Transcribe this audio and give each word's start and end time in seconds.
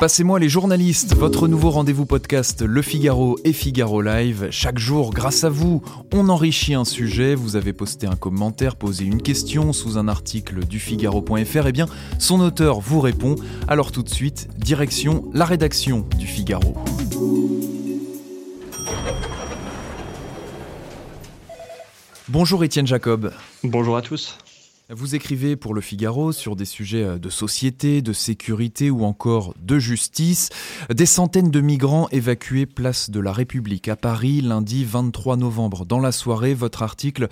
Passez-moi 0.00 0.38
les 0.38 0.48
journalistes, 0.48 1.14
votre 1.14 1.46
nouveau 1.46 1.68
rendez-vous 1.68 2.06
podcast 2.06 2.62
Le 2.62 2.80
Figaro 2.80 3.38
et 3.44 3.52
Figaro 3.52 4.00
Live. 4.00 4.48
Chaque 4.50 4.78
jour, 4.78 5.12
grâce 5.12 5.44
à 5.44 5.50
vous, 5.50 5.82
on 6.14 6.30
enrichit 6.30 6.72
un 6.72 6.86
sujet. 6.86 7.34
Vous 7.34 7.54
avez 7.54 7.74
posté 7.74 8.06
un 8.06 8.16
commentaire, 8.16 8.76
posé 8.76 9.04
une 9.04 9.20
question 9.20 9.74
sous 9.74 9.98
un 9.98 10.08
article 10.08 10.64
du 10.64 10.78
Figaro.fr. 10.80 11.66
Eh 11.66 11.72
bien, 11.72 11.84
son 12.18 12.40
auteur 12.40 12.80
vous 12.80 13.00
répond. 13.00 13.36
Alors 13.68 13.92
tout 13.92 14.02
de 14.02 14.08
suite, 14.08 14.48
direction 14.56 15.30
la 15.34 15.44
rédaction 15.44 16.06
du 16.16 16.26
Figaro. 16.26 16.72
Bonjour 22.26 22.64
Étienne 22.64 22.86
Jacob. 22.86 23.34
Bonjour 23.64 23.98
à 23.98 24.02
tous. 24.02 24.38
Vous 24.92 25.14
écrivez 25.14 25.54
pour 25.54 25.72
Le 25.72 25.80
Figaro 25.80 26.32
sur 26.32 26.56
des 26.56 26.64
sujets 26.64 27.04
euh, 27.04 27.18
de 27.18 27.30
société, 27.30 28.02
de 28.02 28.12
sécurité 28.12 28.90
ou 28.90 29.04
encore 29.04 29.54
de 29.62 29.78
justice. 29.78 30.48
Des 30.92 31.06
centaines 31.06 31.52
de 31.52 31.60
migrants 31.60 32.08
évacués 32.10 32.66
place 32.66 33.08
de 33.08 33.20
la 33.20 33.32
République 33.32 33.86
à 33.86 33.94
Paris 33.94 34.40
lundi 34.40 34.84
23 34.84 35.36
novembre. 35.36 35.86
Dans 35.86 36.00
la 36.00 36.10
soirée, 36.10 36.54
votre 36.54 36.82
article 36.82 37.28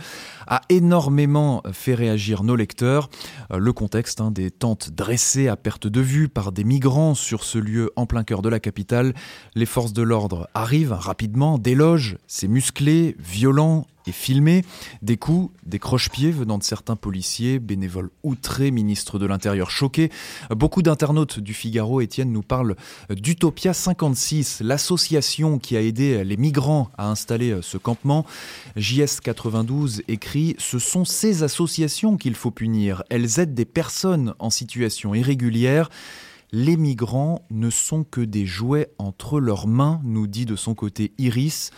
a 0.47 0.61
énormément 0.69 1.65
fait 1.73 1.97
réagir 1.97 2.45
nos 2.45 2.55
lecteurs. 2.55 3.11
Euh, 3.51 3.59
le 3.59 3.73
contexte 3.73 4.21
hein, 4.21 4.31
des 4.31 4.53
tentes 4.53 4.91
dressées 4.91 5.49
à 5.49 5.57
perte 5.57 5.89
de 5.89 6.01
vue 6.01 6.29
par 6.29 6.53
des 6.53 6.63
migrants 6.63 7.17
sur 7.17 7.43
ce 7.43 7.59
lieu 7.59 7.91
en 7.97 8.07
plein 8.07 8.23
cœur 8.23 8.41
de 8.41 8.49
la 8.49 8.61
capitale. 8.61 9.15
Les 9.57 9.67
forces 9.67 9.93
de 9.93 10.03
l'ordre 10.03 10.49
arrivent 10.55 10.93
rapidement, 10.93 11.59
délogent, 11.59 12.19
c'est 12.29 12.47
musclé, 12.47 13.17
violent, 13.19 13.85
filmé. 14.13 14.65
Des 15.03 15.17
coups, 15.17 15.55
des 15.65 15.79
croche-pieds 15.79 16.31
venant 16.31 16.59
de 16.59 16.63
certains 16.63 16.97
policiers, 16.97 17.59
bénévoles 17.59 18.11
outrés, 18.23 18.71
ministres 18.71 19.19
de 19.19 19.27
l'Intérieur 19.27 19.71
choqués. 19.71 20.11
Beaucoup 20.51 20.83
d'internautes 20.83 21.41
du 21.41 21.55
Figaro, 21.55 22.01
Étienne, 22.01 22.33
nous 22.33 22.43
parlent 22.43 22.77
d'Utopia 23.11 23.73
56, 23.73 24.61
l'association 24.63 25.59
qui 25.59 25.77
a 25.77 25.83
aidé 25.83 26.25
les 26.25 26.37
migrants 26.37 26.91
à 26.97 27.09
installer 27.09 27.59
ce 27.63 27.79
campement. 27.79 28.27
JS 28.77 29.21
92 29.23 30.03
écrit 30.09 30.57
Ce 30.59 30.79
sont 30.79 31.05
ces 31.05 31.43
associations 31.43 32.17
qu'il 32.17 32.35
faut 32.35 32.51
punir. 32.51 33.03
Elles 33.11 33.41
aident 33.41 33.55
des 33.55 33.65
personnes 33.65 34.35
en 34.39 34.51
situation 34.51 35.15
irrégulière. 35.15 35.91
Les 36.51 36.77
migrants 36.77 37.45
ne 37.51 37.69
sont 37.69 38.05
que 38.05 38.23
des 38.23 38.47
jouets 38.47 38.91
entre 38.99 39.39
leurs 39.39 39.67
mains, 39.67 40.01
nous 40.05 40.27
dit 40.27 40.47
de 40.47 40.57
son 40.57 40.75
côté 40.75 41.13
Iris. 41.19 41.71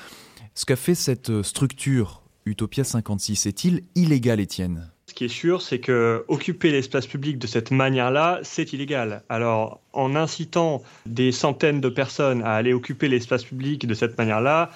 Ce 0.60 0.66
qu'a 0.66 0.76
fait 0.76 0.94
cette 0.94 1.40
structure 1.40 2.20
Utopia 2.44 2.84
56 2.84 3.46
est-il 3.46 3.84
illégal, 3.94 4.40
Étienne? 4.40 4.90
Ce 5.06 5.14
qui 5.14 5.24
est 5.24 5.28
sûr, 5.28 5.62
c'est 5.62 5.80
que 5.80 6.22
occuper 6.28 6.70
l'espace 6.70 7.06
public 7.06 7.38
de 7.38 7.46
cette 7.46 7.70
manière-là, 7.70 8.40
c'est 8.42 8.74
illégal. 8.74 9.22
Alors, 9.30 9.80
en 9.94 10.14
incitant 10.14 10.82
des 11.06 11.32
centaines 11.32 11.80
de 11.80 11.88
personnes 11.88 12.42
à 12.42 12.52
aller 12.52 12.74
occuper 12.74 13.08
l'espace 13.08 13.42
public 13.42 13.86
de 13.86 13.94
cette 13.94 14.18
manière-là, 14.18 14.70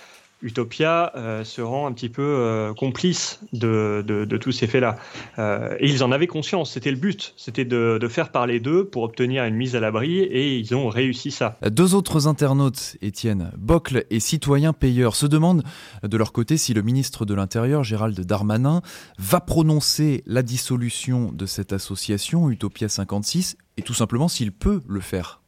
Utopia 0.45 1.11
euh, 1.17 1.43
se 1.43 1.63
rend 1.63 1.87
un 1.87 1.93
petit 1.93 2.11
peu 2.11 2.23
euh, 2.23 2.75
complice 2.75 3.41
de, 3.55 4.05
tous 4.41 4.53
ces 4.53 4.67
faits-là. 4.67 4.97
Euh, 5.39 5.75
et 5.81 5.89
ils 5.89 6.05
en 6.05 6.13
avaient 6.13 6.27
conscience, 6.27 6.73
c'était 6.73 6.91
le 6.91 6.99
but, 6.99 7.33
c'était 7.39 7.65
de, 7.65 7.99
faire 8.09 8.31
parler 8.31 8.61
d'eux 8.61 8.85
pour 8.85 9.03
obtenir 9.03 9.45
une 9.45 9.57
mise 9.57 9.75
à 9.75 9.81
l'abri, 9.81 10.19
et 10.19 10.59
ils 10.59 10.75
ont 10.75 10.89
réussi 10.89 11.31
ça. 11.31 11.59
Deux 11.69 11.95
autres 11.95 12.29
internautes, 12.29 12.97
Étienne 13.01 13.51
Bocle 13.57 14.05
et 14.11 14.21
Citoyen 14.21 14.75
Payeur, 14.75 15.17
se 15.17 15.27
demandent 15.27 15.65
de 16.03 16.17
leur 16.19 16.33
côté 16.33 16.59
si 16.59 16.75
le 16.75 16.83
ministre 16.83 17.25
de 17.25 17.33
l'Intérieur, 17.33 17.83
Gérald 17.83 18.21
Darmanin, 18.21 18.83
va 19.19 19.41
prononcer 19.41 20.23
la 20.27 20.43
dissolution 20.43 21.33
de 21.33 21.47
cette 21.47 21.73
association, 21.73 22.51
Utopia 22.51 22.91
56, 22.91 23.57
et 23.79 23.83
tout 23.83 23.95
simplement 23.95 24.29
s'il 24.29 24.53
peut 24.53 24.83
le 24.87 25.01
faire. 25.01 25.41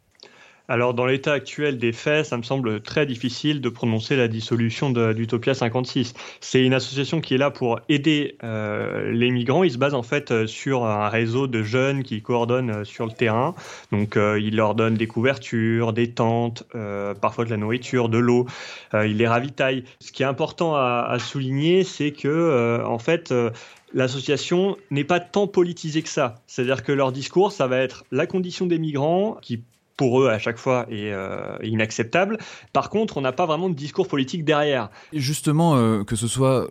Alors, 0.69 0.95
dans 0.95 1.07
l'état 1.07 1.33
actuel 1.33 1.79
des 1.79 1.93
faits, 1.93 2.27
ça 2.27 2.37
me 2.37 2.43
semble 2.43 2.81
très 2.81 3.07
difficile 3.07 3.61
de 3.61 3.69
prononcer 3.69 4.17
la 4.17 4.27
dissolution 4.27 4.91
d'Utopia 4.91 5.55
56. 5.55 6.15
C'est 6.41 6.65
une 6.65 6.75
association 6.75 7.21
qui 7.21 7.35
est 7.35 7.39
là 7.39 7.51
pour 7.51 7.79
aider 7.89 8.37
euh, 8.43 9.13
les 9.13 9.31
migrants. 9.31 9.63
Il 9.63 9.71
se 9.71 9.79
base 9.79 9.95
en 9.95 10.03
fait 10.03 10.47
sur 10.47 10.85
un 10.85 11.09
réseau 11.09 11.47
de 11.47 11.63
jeunes 11.63 12.03
qui 12.03 12.21
coordonnent 12.21 12.71
euh, 12.71 12.85
sur 12.85 13.07
le 13.07 13.13
terrain. 13.13 13.55
Donc, 13.93 14.17
euh, 14.17 14.41
il 14.41 14.57
leur 14.57 14.75
donne 14.75 14.95
des 14.95 15.07
couvertures, 15.07 15.93
des 15.93 16.11
tentes, 16.11 16.65
euh, 16.75 17.15
parfois 17.15 17.45
de 17.45 17.51
la 17.51 17.57
nourriture, 17.57 18.09
de 18.09 18.19
l'eau. 18.19 18.47
Il 18.93 19.19
les 19.19 19.29
ravitaille. 19.29 19.85
Ce 20.01 20.11
qui 20.11 20.23
est 20.23 20.27
important 20.27 20.75
à, 20.75 21.07
à 21.09 21.19
souligner, 21.19 21.85
c'est 21.85 22.13
que, 22.13 22.83
en 22.85 22.99
fait, 22.99 23.33
l'association 23.93 24.77
n'est 24.91 25.05
pas 25.05 25.21
tant 25.21 25.47
politisée 25.47 26.03
que 26.03 26.09
ça. 26.09 26.37
C'est-à-dire 26.47 26.83
que 26.83 26.93
leur 26.93 27.13
discours, 27.13 27.53
ça 27.53 27.67
va 27.67 27.79
être 27.79 28.05
la 28.11 28.27
condition 28.27 28.67
des 28.67 28.79
migrants 28.79 29.37
qui 29.43 29.63
pour 29.97 30.21
eux 30.21 30.29
à 30.29 30.39
chaque 30.39 30.59
fois 30.59 30.87
est 30.91 31.13
euh, 31.13 31.57
inacceptable. 31.63 32.39
Par 32.73 32.91
contre, 32.91 33.17
on 33.17 33.21
n'a 33.21 33.33
pas 33.33 33.47
vraiment 33.47 33.69
de 33.69 33.75
discours 33.75 34.09
politique 34.09 34.45
derrière. 34.45 34.91
justement, 35.13 35.77
euh, 35.77 36.05
que 36.05 36.17
ce 36.17 36.29
soit 36.29 36.69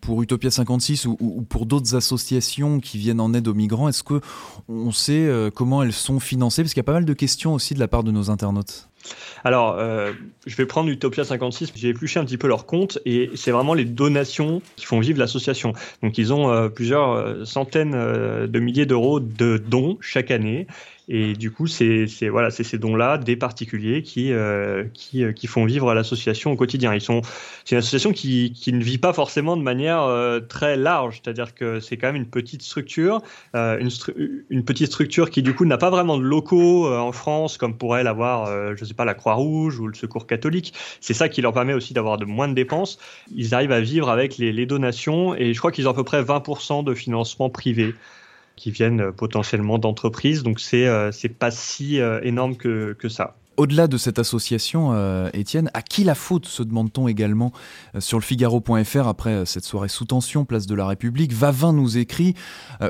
pour 0.00 0.22
Utopia 0.22 0.50
56 0.50 1.06
ou, 1.06 1.16
ou 1.20 1.42
pour 1.42 1.66
d'autres 1.66 1.94
associations 1.94 2.80
qui 2.80 2.98
viennent 2.98 3.20
en 3.20 3.34
aide 3.34 3.48
aux 3.48 3.54
migrants, 3.54 3.88
est-ce 3.88 4.02
que 4.02 4.20
on 4.68 4.90
sait 4.90 5.12
euh, 5.12 5.50
comment 5.50 5.82
elles 5.82 5.92
sont 5.92 6.20
financées? 6.20 6.62
Parce 6.62 6.72
qu'il 6.72 6.80
y 6.80 6.84
a 6.84 6.84
pas 6.84 6.92
mal 6.92 7.04
de 7.04 7.12
questions 7.12 7.54
aussi 7.54 7.74
de 7.74 7.80
la 7.80 7.88
part 7.88 8.04
de 8.04 8.10
nos 8.10 8.30
internautes. 8.30 8.88
Alors, 9.44 9.76
euh, 9.78 10.12
je 10.46 10.56
vais 10.56 10.66
prendre 10.66 10.90
Utopia 10.90 11.24
56, 11.24 11.72
j'ai 11.74 11.88
épluché 11.88 12.20
un 12.20 12.24
petit 12.24 12.36
peu 12.36 12.48
leur 12.48 12.66
compte 12.66 12.98
et 13.06 13.30
c'est 13.36 13.52
vraiment 13.52 13.74
les 13.74 13.84
donations 13.84 14.60
qui 14.76 14.86
font 14.86 15.00
vivre 15.00 15.18
l'association. 15.18 15.72
Donc, 16.02 16.18
ils 16.18 16.32
ont 16.32 16.50
euh, 16.50 16.68
plusieurs 16.68 17.46
centaines 17.46 17.92
de 17.92 18.60
milliers 18.60 18.86
d'euros 18.86 19.20
de 19.20 19.56
dons 19.56 19.96
chaque 20.00 20.30
année 20.30 20.66
et 21.10 21.32
du 21.32 21.50
coup, 21.50 21.66
c'est 21.66 22.06
voilà, 22.28 22.50
ces 22.50 22.76
dons-là 22.76 23.16
des 23.16 23.34
particuliers 23.34 24.02
qui 24.02 24.30
euh, 24.30 24.84
euh, 25.14 25.32
qui, 25.32 25.46
font 25.46 25.64
vivre 25.64 25.94
l'association 25.94 26.52
au 26.52 26.56
quotidien. 26.56 26.94
C'est 27.00 27.12
une 27.72 27.78
association 27.78 28.12
qui, 28.12 28.52
qui 28.52 28.74
ne 28.74 28.82
vit 28.82 28.98
pas 28.98 29.14
forcément 29.14 29.56
de 29.56 29.62
manière 29.62 30.02
euh, 30.02 30.40
très 30.40 30.76
large, 30.76 31.22
c'est-à-dire 31.22 31.54
que 31.54 31.80
c'est 31.80 31.96
quand 31.96 32.08
même 32.08 32.16
une 32.16 32.28
petite 32.28 32.60
structure, 32.60 33.22
une, 33.54 34.64
petite 34.64 34.88
structure 34.88 35.30
qui 35.30 35.42
du 35.42 35.54
coup 35.54 35.64
n'a 35.64 35.78
pas 35.78 35.88
vraiment 35.88 36.18
de 36.18 36.24
locaux 36.24 36.92
en 36.92 37.12
France 37.12 37.56
comme 37.56 37.76
pourrait 37.78 38.04
l'avoir, 38.04 38.76
je 38.76 38.84
sais 38.84 38.94
pas, 38.94 39.06
la 39.06 39.14
Croix-Rouge 39.14 39.80
ou 39.80 39.86
le 39.86 39.94
Secours 39.94 40.26
catholique. 40.26 40.74
C'est 41.00 41.14
ça 41.14 41.30
qui 41.30 41.40
leur 41.40 41.54
permet 41.54 41.72
aussi 41.72 41.94
d'avoir 41.94 42.18
de 42.18 42.26
moins 42.26 42.48
de 42.48 42.54
dépenses. 42.54 42.98
Ils 43.34 43.54
arrivent 43.54 43.72
à 43.72 43.80
vivre 43.80 44.10
avec 44.10 44.36
les, 44.36 44.52
les 44.52 44.66
donations 44.66 45.34
et 45.34 45.54
je 45.54 45.58
crois 45.58 45.72
qu'ils 45.72 45.88
ont 45.88 45.92
à 45.92 45.94
peu 45.94 46.04
près 46.04 46.22
20% 46.22 46.84
de 46.84 46.92
financement 46.92 47.48
privé 47.48 47.94
qui 48.58 48.70
viennent 48.70 49.00
euh, 49.00 49.12
potentiellement 49.12 49.78
d'entreprises. 49.78 50.42
Donc 50.42 50.60
c'est 50.60 50.86
euh, 50.86 51.12
c'est 51.12 51.28
pas 51.28 51.50
si 51.50 52.00
euh, 52.00 52.20
énorme 52.22 52.56
que, 52.56 52.94
que 52.98 53.08
ça. 53.08 53.36
Au-delà 53.56 53.88
de 53.88 53.96
cette 53.96 54.20
association, 54.20 54.94
Étienne, 55.32 55.68
à 55.74 55.82
qui 55.82 56.04
la 56.04 56.14
faute 56.14 56.46
se 56.46 56.62
demande-t-on 56.62 57.08
également 57.08 57.52
sur 57.98 58.16
le 58.16 58.22
Figaro.fr 58.22 59.08
après 59.08 59.44
cette 59.46 59.64
soirée 59.64 59.88
sous 59.88 60.04
tension, 60.04 60.44
place 60.44 60.68
de 60.68 60.76
la 60.76 60.86
République? 60.86 61.32
Vavin 61.32 61.72
nous 61.72 61.98
écrit 61.98 62.34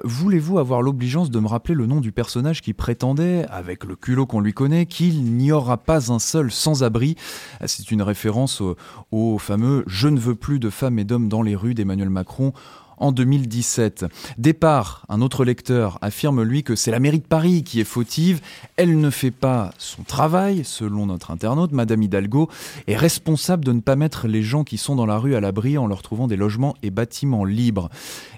Voulez-vous 0.05 0.59
avoir 0.59 0.83
l'obligeance 0.83 1.31
de 1.31 1.41
me 1.41 1.49
rappeler 1.49 1.75
le 1.75 1.87
nom 1.87 2.03
du 2.03 2.13
personnage 2.13 2.61
qui 2.61 2.75
prétendait, 2.75 3.47
avec 3.49 3.83
le 3.85 3.97
culot 3.97 4.27
qu'on 4.27 4.41
lui 4.41 4.53
connaît, 4.53 4.85
qu'il 4.85 5.25
n'y 5.37 5.53
aura 5.53 5.79
pas 5.79 6.13
un 6.13 6.19
seul 6.19 6.51
sans-abri? 6.51 7.17
C'est 7.65 7.91
une 7.91 8.03
référence 8.03 8.61
au, 8.61 8.77
au 9.11 9.39
fameux 9.39 9.85
Je 9.87 10.09
ne 10.09 10.21
veux 10.21 10.35
plus 10.35 10.59
de 10.59 10.69
femmes 10.69 10.99
et 10.99 11.05
d'hommes 11.05 11.31
dans 11.31 11.41
les 11.41 11.57
rues 11.57 11.73
d'Emmanuel 11.73 12.11
Macron 12.11 12.53
en 13.01 13.13
2017. 13.13 14.07
Départ, 14.39 15.05
un 15.09 15.21
autre 15.21 15.45
lecteur 15.45 15.99
affirme 16.03 16.43
lui 16.43 16.63
que 16.63 16.75
c'est 16.75 16.91
la 16.91 17.01
mairie 17.01 17.21
de 17.21 17.27
Paris 17.27 17.63
qui 17.63 17.81
est 17.81 17.85
fautive. 17.85 18.41
Elle 18.77 19.01
ne 19.01 19.11
fait 19.11 19.31
pas 19.31 19.71
son 19.79 20.03
travail, 20.03 20.63
selon 20.65 21.07
notre 21.07 21.31
internaute. 21.31 21.73
Madame 21.73 22.03
Hidalgo 22.03 22.49
est 22.87 22.97
responsable 22.97 23.65
de 23.65 23.73
ne 23.73 23.81
pas 23.81 23.97
mettre 23.97 24.29
les 24.29 24.43
gens 24.43 24.65
qui 24.65 24.79
sont 24.79 24.97
dans 24.97 25.07
la 25.07 25.19
rue 25.19 25.35
à 25.35 25.41
l'abri 25.41 25.79
en 25.79 25.87
leur 25.87 26.03
trouvant 26.03 26.27
des 26.27 26.37
logements 26.37 26.75
et 26.83 26.91
bâtiments 26.91 27.45
libres. 27.45 27.89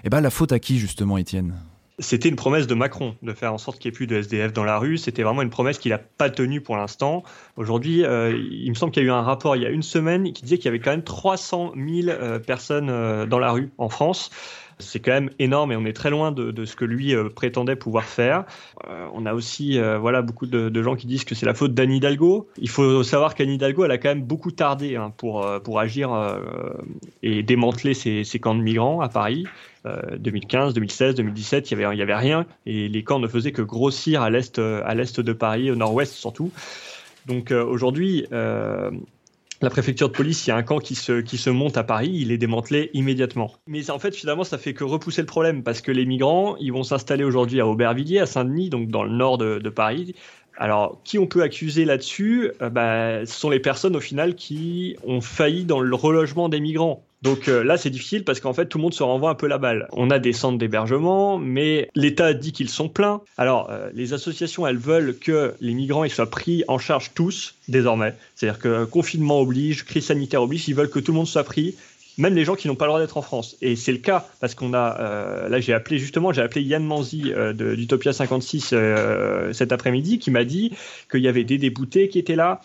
Eh 0.03 0.09
ben 0.09 0.21
la 0.21 0.29
faute 0.29 0.51
à 0.51 0.59
qui 0.59 0.79
justement, 0.79 1.17
Étienne? 1.17 1.53
C'était 2.01 2.29
une 2.29 2.35
promesse 2.35 2.67
de 2.67 2.73
Macron 2.73 3.15
de 3.21 3.33
faire 3.33 3.53
en 3.53 3.57
sorte 3.57 3.79
qu'il 3.79 3.89
n'y 3.89 3.93
ait 3.93 3.95
plus 3.95 4.07
de 4.07 4.15
SDF 4.15 4.51
dans 4.53 4.63
la 4.63 4.77
rue. 4.77 4.97
C'était 4.97 5.23
vraiment 5.23 5.43
une 5.43 5.49
promesse 5.49 5.77
qu'il 5.77 5.91
n'a 5.91 5.99
pas 5.99 6.29
tenue 6.29 6.59
pour 6.59 6.75
l'instant. 6.75 7.23
Aujourd'hui, 7.57 8.03
euh, 8.03 8.35
il 8.51 8.69
me 8.69 8.73
semble 8.75 8.91
qu'il 8.91 9.03
y 9.03 9.05
a 9.05 9.09
eu 9.09 9.11
un 9.11 9.21
rapport 9.21 9.55
il 9.55 9.61
y 9.61 9.65
a 9.65 9.69
une 9.69 9.83
semaine 9.83 10.33
qui 10.33 10.41
disait 10.41 10.57
qu'il 10.57 10.65
y 10.65 10.69
avait 10.69 10.79
quand 10.79 10.91
même 10.91 11.03
300 11.03 11.73
000 11.75 12.09
euh, 12.09 12.39
personnes 12.39 12.89
euh, 12.89 13.25
dans 13.25 13.39
la 13.39 13.51
rue 13.51 13.71
en 13.77 13.89
France. 13.89 14.31
C'est 14.81 14.99
quand 14.99 15.11
même 15.11 15.29
énorme 15.39 15.71
et 15.71 15.75
on 15.75 15.85
est 15.85 15.93
très 15.93 16.09
loin 16.09 16.31
de, 16.31 16.65
ce 16.65 16.75
que 16.75 16.85
lui 16.85 17.15
euh, 17.15 17.29
prétendait 17.29 17.75
pouvoir 17.75 18.05
faire. 18.05 18.45
Euh, 18.87 19.07
on 19.13 19.25
a 19.25 19.33
aussi 19.33 19.79
euh, 19.79 19.97
voilà, 19.97 20.21
beaucoup 20.21 20.47
de, 20.47 20.83
gens 20.83 20.95
qui 20.95 21.07
disent 21.07 21.23
que 21.23 21.35
c'est 21.35 21.45
la 21.45 21.53
faute 21.53 21.73
d'Anne 21.73 21.91
Hidalgo. 21.91 22.47
Il 22.57 22.69
faut 22.69 23.03
savoir 23.03 23.35
qu'Anne 23.35 23.49
Hidalgo, 23.49 23.85
elle 23.85 23.91
a 23.91 23.97
quand 23.97 24.09
même 24.09 24.23
beaucoup 24.23 24.51
tardé 24.51 24.95
hein, 24.95 25.13
pour, 25.15 25.47
pour 25.63 25.79
agir 25.79 26.11
et 27.21 27.43
démanteler 27.43 27.93
ces, 27.93 28.23
ces, 28.23 28.39
camps 28.39 28.55
de 28.55 28.61
migrants 28.61 29.01
à 29.01 29.09
Paris. 29.09 29.45
2015, 30.17 30.75
2016, 30.75 31.15
2017, 31.15 31.71
il 31.71 31.79
y 31.79 31.83
avait, 31.83 31.97
y 31.97 32.01
avait 32.01 32.15
rien 32.15 32.45
et 32.67 32.87
les 32.87 33.03
camps 33.03 33.17
ne 33.19 33.27
faisaient 33.27 33.51
que 33.51 33.63
grossir 33.63 34.21
à 34.21 34.29
l'est 34.29 34.59
de 34.59 35.33
Paris, 35.33 35.71
au 35.71 35.75
nord-ouest 35.75 36.13
surtout. 36.13 36.51
Donc 37.27 37.51
aujourd'hui, 37.51 38.25
la 39.61 39.69
préfecture 39.69 40.09
de 40.09 40.13
police, 40.13 40.47
il 40.47 40.49
y 40.49 40.53
a 40.53 40.55
un 40.55 40.63
camp 40.63 40.79
qui 40.79 40.95
se, 40.95 41.21
qui 41.21 41.37
se 41.37 41.49
monte 41.49 41.77
à 41.77 41.83
Paris, 41.83 42.11
il 42.13 42.31
est 42.31 42.37
démantelé 42.37 42.89
immédiatement. 42.93 43.53
Mais 43.67 43.89
en 43.91 43.99
fait, 43.99 44.15
finalement, 44.15 44.43
ça 44.43 44.57
fait 44.57 44.73
que 44.73 44.83
repousser 44.83 45.21
le 45.21 45.27
problème 45.27 45.63
parce 45.63 45.81
que 45.81 45.91
les 45.91 46.05
migrants, 46.05 46.55
ils 46.57 46.73
vont 46.73 46.83
s'installer 46.83 47.23
aujourd'hui 47.23 47.61
à 47.61 47.67
Aubervilliers, 47.67 48.19
à 48.19 48.25
Saint-Denis, 48.25 48.69
donc 48.69 48.87
dans 48.87 49.03
le 49.03 49.11
nord 49.11 49.37
de, 49.37 49.69
Paris. 49.69 50.15
Alors, 50.57 51.01
qui 51.03 51.17
on 51.17 51.27
peut 51.27 51.43
accuser 51.43 51.85
là-dessus? 51.85 52.51
Bah, 52.59 53.25
Ce 53.25 53.39
sont 53.39 53.49
les 53.49 53.59
personnes 53.59 53.95
au 53.95 54.01
final 54.01 54.35
qui 54.35 54.97
ont 55.03 55.21
failli 55.21 55.63
dans 55.63 55.79
le 55.79 55.95
relogement 55.95 56.49
des 56.49 56.59
migrants. 56.59 57.05
Donc 57.21 57.47
euh, 57.47 57.63
là, 57.63 57.77
c'est 57.77 57.89
difficile 57.89 58.23
parce 58.23 58.39
qu'en 58.39 58.53
fait, 58.53 58.65
tout 58.65 58.77
le 58.77 58.83
monde 58.83 58.93
se 58.93 59.03
renvoie 59.03 59.29
un 59.29 59.35
peu 59.35 59.47
la 59.47 59.59
balle. 59.59 59.87
On 59.91 60.09
a 60.09 60.17
des 60.17 60.33
centres 60.33 60.57
d'hébergement, 60.57 61.37
mais 61.37 61.89
l'État 61.95 62.33
dit 62.33 62.51
qu'ils 62.51 62.69
sont 62.69 62.89
pleins. 62.89 63.21
Alors, 63.37 63.69
euh, 63.69 63.89
les 63.93 64.13
associations, 64.13 64.65
elles 64.65 64.77
veulent 64.77 65.17
que 65.17 65.53
les 65.61 65.73
migrants 65.73 66.07
soient 66.09 66.29
pris 66.29 66.63
en 66.67 66.79
charge 66.79 67.11
tous, 67.13 67.55
désormais. 67.67 68.15
C'est-à-dire 68.35 68.59
que 68.59 68.85
confinement 68.85 69.39
oblige, 69.39 69.85
crise 69.85 70.05
sanitaire 70.05 70.41
oblige, 70.41 70.67
ils 70.67 70.75
veulent 70.75 70.89
que 70.89 70.99
tout 70.99 71.11
le 71.11 71.17
monde 71.17 71.27
soit 71.27 71.43
pris 71.43 71.75
même 72.17 72.35
les 72.35 72.43
gens 72.43 72.55
qui 72.55 72.67
n'ont 72.67 72.75
pas 72.75 72.85
le 72.85 72.89
droit 72.89 72.99
d'être 72.99 73.17
en 73.17 73.21
France. 73.21 73.55
Et 73.61 73.75
c'est 73.75 73.93
le 73.93 73.97
cas 73.97 74.27
parce 74.41 74.53
qu'on 74.53 74.73
a, 74.73 74.99
euh, 74.99 75.49
là 75.49 75.61
j'ai 75.61 75.73
appelé 75.73 75.97
justement, 75.97 76.33
j'ai 76.33 76.41
appelé 76.41 76.61
Yann 76.61 76.83
Manzi 76.83 77.31
d'Utopia 77.53 78.11
56 78.11 78.75
cet 79.53 79.71
après-midi 79.71 80.19
qui 80.19 80.29
m'a 80.29 80.43
dit 80.43 80.73
qu'il 81.09 81.21
y 81.21 81.29
avait 81.29 81.45
des 81.45 81.57
déboutés 81.57 82.09
qui 82.09 82.19
étaient 82.19 82.35
là, 82.35 82.61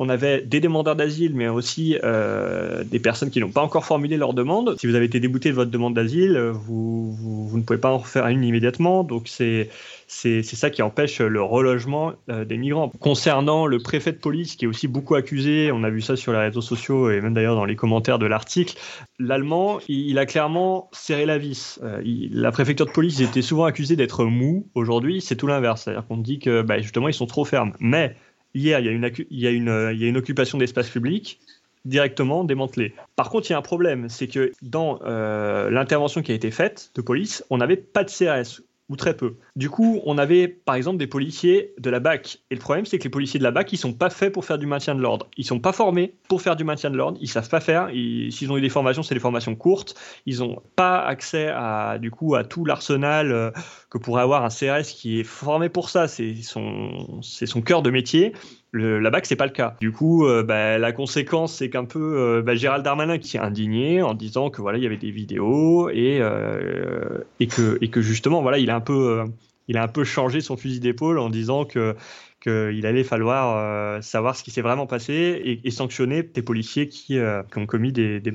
on 0.00 0.08
avait 0.08 0.42
des 0.42 0.60
demandeurs 0.60 0.94
d'asile, 0.94 1.34
mais 1.34 1.48
aussi 1.48 1.98
euh, 2.04 2.84
des 2.84 3.00
personnes 3.00 3.30
qui 3.30 3.40
n'ont 3.40 3.50
pas 3.50 3.62
encore 3.62 3.84
formulé 3.84 4.16
leur 4.16 4.32
demande. 4.32 4.76
Si 4.78 4.86
vous 4.86 4.94
avez 4.94 5.06
été 5.06 5.18
débouté 5.18 5.50
de 5.50 5.56
votre 5.56 5.72
demande 5.72 5.94
d'asile, 5.94 6.36
euh, 6.36 6.52
vous, 6.52 7.50
ne 7.52 7.62
pouvez 7.62 7.80
pas 7.80 7.90
en 7.90 7.98
refaire 7.98 8.28
une 8.28 8.44
immédiatement. 8.44 9.02
Donc 9.02 9.26
c'est 9.26 9.68
ça 10.06 10.70
qui 10.70 10.82
empêche 10.82 11.20
le 11.20 11.42
relogement 11.42 12.12
euh, 12.30 12.44
des 12.44 12.56
migrants. 12.56 12.92
Concernant 13.00 13.66
le 13.66 13.80
préfet 13.80 14.12
de 14.12 14.18
police, 14.18 14.54
qui 14.54 14.66
est 14.66 14.68
aussi 14.68 14.86
beaucoup 14.86 15.16
accusé, 15.16 15.72
on 15.72 15.82
a 15.82 15.90
vu 15.90 16.00
ça 16.00 16.14
sur 16.14 16.32
les 16.32 16.38
réseaux 16.38 16.60
sociaux 16.60 17.10
et 17.10 17.20
même 17.20 17.34
d'ailleurs 17.34 17.56
dans 17.56 17.64
les 17.64 17.74
commentaires 17.74 18.20
de 18.20 18.26
l'article, 18.26 18.78
l'allemand, 19.18 19.80
il, 19.88 20.16
a 20.20 20.26
clairement 20.26 20.90
serré 20.92 21.26
la 21.26 21.38
vis. 21.38 21.80
la 22.04 22.52
préfecture 22.52 22.86
de 22.86 22.92
police 22.92 23.18
était 23.18 23.42
souvent 23.42 23.64
accusée 23.64 23.96
d'être 23.96 24.24
mou. 24.24 24.68
Aujourd'hui, 24.76 25.20
c'est 25.20 25.34
tout 25.34 25.48
l'inverse. 25.48 25.82
C'est-à-dire 25.82 26.06
qu'on 26.06 26.18
dit 26.18 26.38
que 26.38 26.62
bah, 26.62 26.78
justement, 26.78 27.08
ils 27.08 27.14
sont 27.14 27.26
trop 27.26 27.44
fermes. 27.44 27.72
Mais 27.80 28.14
Hier, 28.54 28.80
il 28.80 28.86
y 29.30 29.46
a 29.46 29.50
une, 29.50 30.16
occupation 30.16 30.58
d'espace 30.58 30.88
public 30.88 31.40
directement 31.84 32.44
démantelée. 32.44 32.94
Par 33.16 33.30
contre, 33.30 33.48
il 33.48 33.52
y 33.52 33.54
a 33.54 33.58
un 33.58 33.62
problème, 33.62 34.08
c'est 34.08 34.26
que 34.26 34.52
dans 34.62 35.00
euh, 35.04 35.70
l'intervention 35.70 36.22
qui 36.22 36.32
a 36.32 36.34
été 36.34 36.50
faite 36.50 36.90
de 36.94 37.00
police, 37.00 37.44
on 37.50 37.58
n'avait 37.58 37.76
pas 37.76 38.04
de 38.04 38.10
CRS 38.10 38.62
ou 38.88 38.96
très 38.96 39.14
peu. 39.14 39.36
Du 39.54 39.68
coup, 39.68 40.00
on 40.04 40.16
avait 40.16 40.48
par 40.48 40.74
exemple 40.74 40.98
des 40.98 41.06
policiers 41.06 41.74
de 41.78 41.90
la 41.90 42.00
BAC. 42.00 42.38
Et 42.50 42.54
le 42.54 42.60
problème, 42.60 42.86
c'est 42.86 42.98
que 42.98 43.04
les 43.04 43.10
policiers 43.10 43.38
de 43.38 43.44
la 43.44 43.50
BAC, 43.50 43.72
ils 43.72 43.76
sont 43.76 43.92
pas 43.92 44.08
faits 44.08 44.32
pour 44.32 44.44
faire 44.44 44.58
du 44.58 44.66
maintien 44.66 44.94
de 44.94 45.00
l'ordre. 45.00 45.28
Ils 45.36 45.44
sont 45.44 45.60
pas 45.60 45.72
formés 45.72 46.14
pour 46.28 46.40
faire 46.40 46.56
du 46.56 46.64
maintien 46.64 46.90
de 46.90 46.96
l'ordre. 46.96 47.18
Ils 47.20 47.28
savent 47.28 47.48
pas 47.48 47.60
faire. 47.60 47.88
S'ils 47.90 48.50
ont 48.50 48.56
eu 48.56 48.60
des 48.62 48.70
formations, 48.70 49.02
c'est 49.02 49.14
des 49.14 49.20
formations 49.20 49.54
courtes. 49.54 49.94
Ils 50.24 50.42
ont 50.42 50.62
pas 50.74 51.00
accès 51.00 51.48
à 51.48 51.98
du 51.98 52.10
coup 52.10 52.34
à 52.34 52.44
tout 52.44 52.64
l'arsenal 52.64 53.30
euh, 53.32 53.50
que 53.90 53.98
pourrait 53.98 54.22
avoir 54.22 54.44
un 54.44 54.48
CRS 54.48 54.88
qui 54.88 55.20
est 55.20 55.24
formé 55.24 55.68
pour 55.68 55.90
ça. 55.90 56.08
C'est 56.08 56.34
son, 56.36 57.20
son 57.22 57.60
cœur 57.60 57.82
de 57.82 57.90
métier. 57.90 58.32
Le, 58.70 59.00
la 59.00 59.10
BAC, 59.10 59.26
c'est 59.26 59.36
pas 59.36 59.46
le 59.46 59.52
cas. 59.52 59.76
Du 59.80 59.92
coup, 59.92 60.26
euh, 60.26 60.42
bah, 60.42 60.76
la 60.76 60.92
conséquence, 60.92 61.54
c'est 61.54 61.70
qu'un 61.70 61.86
peu 61.86 62.18
euh, 62.18 62.42
bah, 62.42 62.54
Gérald 62.54 62.84
Darmanin 62.84 63.18
qui 63.18 63.28
s'est 63.28 63.38
indigné 63.38 64.02
en 64.02 64.14
disant 64.14 64.50
que 64.50 64.60
voilà, 64.60 64.76
il 64.76 64.84
y 64.84 64.86
avait 64.86 64.98
des 64.98 65.10
vidéos 65.10 65.88
et, 65.88 66.18
euh, 66.20 67.20
que, 67.40 68.00
justement, 68.02 68.42
voilà, 68.42 68.58
il 68.58 68.68
a 68.70 68.76
un 68.76 68.80
peu, 68.80 69.24
il 69.68 69.76
a 69.76 69.82
un 69.82 69.88
peu 69.88 70.04
changé 70.04 70.40
son 70.40 70.56
fusil 70.56 70.80
d'épaule 70.80 71.18
en 71.18 71.30
disant 71.30 71.64
qu'il 71.64 72.86
allait 72.86 73.04
falloir 73.04 74.02
savoir 74.02 74.36
ce 74.36 74.42
qui 74.42 74.50
s'est 74.50 74.62
vraiment 74.62 74.86
passé 74.86 75.60
et, 75.62 75.70
sanctionner 75.70 76.22
des 76.22 76.42
policiers 76.42 76.88
qui, 76.88 77.18
qui 77.18 77.58
ont 77.58 77.66
commis 77.66 77.92
des, 77.92 78.20
des. 78.20 78.32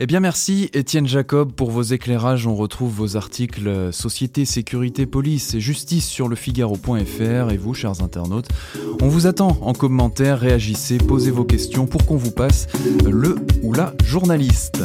Eh 0.00 0.06
bien 0.06 0.20
merci 0.20 0.70
Étienne 0.74 1.06
Jacob 1.06 1.52
pour 1.52 1.70
vos 1.70 1.82
éclairages. 1.82 2.46
On 2.46 2.54
retrouve 2.54 2.92
vos 2.92 3.16
articles 3.16 3.92
Société, 3.92 4.44
Sécurité, 4.44 5.06
Police 5.06 5.54
et 5.54 5.60
Justice 5.60 6.06
sur 6.06 6.28
le 6.28 6.36
Figaro.fr 6.36 7.52
et 7.52 7.56
vous, 7.56 7.74
chers 7.74 8.02
internautes, 8.02 8.48
on 9.00 9.08
vous 9.08 9.26
attend 9.26 9.58
en 9.62 9.72
commentaire, 9.72 10.40
réagissez, 10.40 10.98
posez 10.98 11.30
vos 11.30 11.44
questions 11.44 11.86
pour 11.86 12.04
qu'on 12.04 12.16
vous 12.16 12.32
passe 12.32 12.66
le 13.08 13.36
ou 13.62 13.72
la 13.72 13.94
journaliste. 14.04 14.82